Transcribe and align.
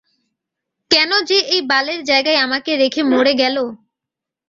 কেন 0.91 1.11
যে 1.29 1.37
এই 1.53 1.61
বালের 1.71 2.01
জায়গায় 2.03 2.39
আমাকে 2.45 2.71
রেখে 2.77 3.01
মরে 3.11 3.33
গেল? 3.33 3.57